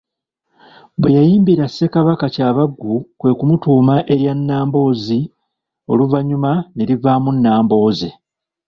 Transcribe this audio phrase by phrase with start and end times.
[0.99, 5.19] Bwe yayimbira Ssekabaka Kyabaggu kwe kumutuuma erya Nnamboozi
[5.91, 8.09] oluvannyuma ne livaamu Nnambooze.